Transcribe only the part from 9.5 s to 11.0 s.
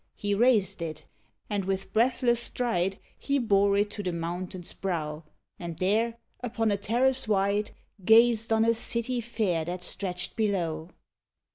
that stretched below.